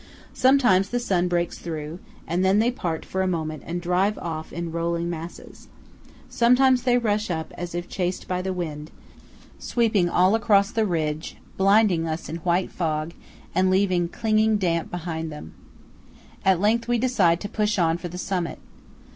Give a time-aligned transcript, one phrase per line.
[0.33, 4.51] Sometimes the sun breaks through, and then they part for a moment and drive off
[4.51, 5.67] in rolling masses.
[6.27, 8.89] Sometimes they rush up, as if chased by the wind,
[9.59, 13.13] sweeping all across the ridge, blinding us in white fog,
[13.53, 15.53] and leaving clinging damp behind them.
[16.43, 18.57] At length we decide to push on for the summit.